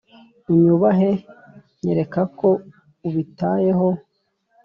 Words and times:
unyubahe, 0.51 1.11
nyereka 1.83 2.21
ko 2.37 2.49
ubitayeho. 3.07 3.87